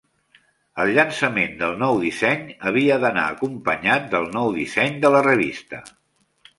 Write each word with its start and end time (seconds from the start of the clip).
El 0.83 0.93
llançament 0.95 1.53
del 1.59 1.75
nou 1.83 2.01
disseny 2.07 2.49
havia 2.71 2.99
d'anar 3.05 3.29
acompanyat 3.35 4.11
del 4.17 4.29
nou 4.41 4.53
disseny 4.61 5.01
de 5.07 5.17
la 5.19 5.27
revista. 5.33 5.89